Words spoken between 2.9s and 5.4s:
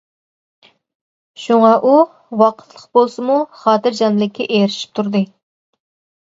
بولسىمۇ خاتىرجەملىككە ئېرىشىپ تۇردى.